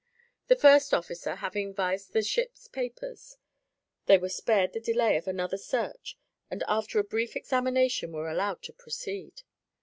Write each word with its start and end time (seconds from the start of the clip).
The 0.47 0.55
first 0.55 0.95
officer 0.95 1.35
having 1.35 1.75
vised 1.75 2.13
the 2.13 2.23
ship's 2.23 2.67
papers, 2.67 3.37
they 4.07 4.17
were 4.17 4.29
spared 4.29 4.73
the 4.73 4.79
delay 4.79 5.15
of 5.15 5.27
another 5.27 5.59
search 5.59 6.17
and 6.49 6.63
after 6.67 6.97
a 6.97 7.03
brief 7.03 7.35
examination 7.35 8.11
were 8.11 8.27
allowed 8.27 8.63
to 8.63 8.73
proceed. 8.73 9.43